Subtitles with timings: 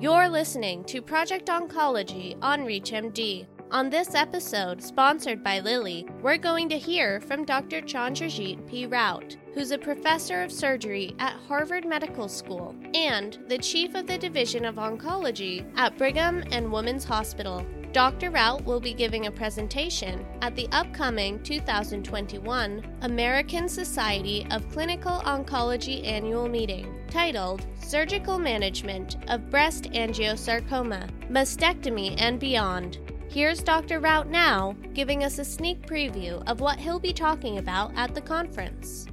[0.00, 3.46] You're listening to Project Oncology on ReachMD.
[3.70, 7.82] On this episode, sponsored by Lilly, we're going to hear from Dr.
[7.82, 8.86] Chandrajit P.
[8.86, 14.16] Raut, who's a professor of surgery at Harvard Medical School and the chief of the
[14.16, 17.66] Division of Oncology at Brigham and Women's Hospital.
[17.92, 18.30] Dr.
[18.30, 26.06] Raut will be giving a presentation at the upcoming 2021 American Society of Clinical Oncology
[26.06, 32.98] annual meeting titled Surgical Management of Breast Angiosarcoma, Mastectomy and Beyond.
[33.28, 33.98] Here's Dr.
[33.98, 38.20] Raut now, giving us a sneak preview of what he'll be talking about at the
[38.20, 39.08] conference.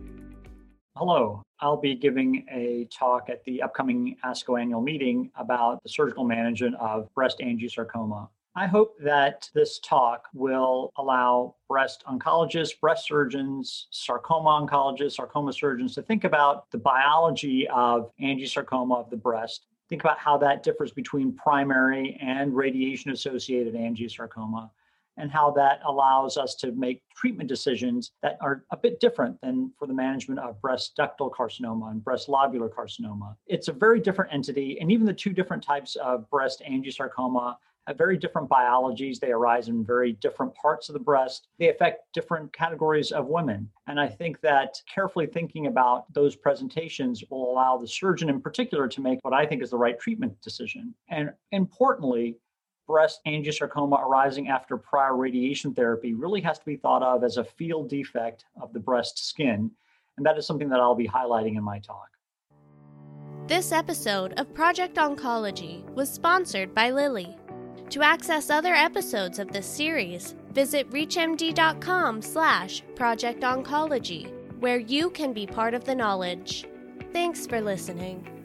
[0.95, 6.25] Hello, I'll be giving a talk at the upcoming ASCO annual meeting about the surgical
[6.25, 8.29] management of breast angiosarcoma.
[8.57, 15.93] I hope that this talk will allow breast oncologists, breast surgeons, sarcoma oncologists, sarcoma surgeons
[15.93, 19.67] to think about the biology of angiosarcoma of the breast.
[19.89, 24.71] Think about how that differs between primary and radiation associated angiosarcoma
[25.17, 29.71] and how that allows us to make treatment decisions that are a bit different than
[29.77, 33.35] for the management of breast ductal carcinoma and breast lobular carcinoma.
[33.45, 37.55] It's a very different entity, and even the two different types of breast angiosarcoma
[37.87, 39.19] have very different biologies.
[39.19, 41.47] They arise in very different parts of the breast.
[41.57, 43.69] They affect different categories of women.
[43.87, 48.87] And I think that carefully thinking about those presentations will allow the surgeon in particular
[48.89, 50.93] to make what I think is the right treatment decision.
[51.09, 52.35] And importantly,
[52.87, 57.43] breast angiosarcoma arising after prior radiation therapy really has to be thought of as a
[57.43, 59.71] field defect of the breast skin.
[60.17, 62.09] And that is something that I'll be highlighting in my talk.
[63.47, 67.37] This episode of Project Oncology was sponsored by Lilly.
[67.91, 75.47] To access other episodes of this series, visit reachmd.com slash projectoncology, where you can be
[75.47, 76.65] part of the knowledge.
[77.13, 78.36] Thanks for listening.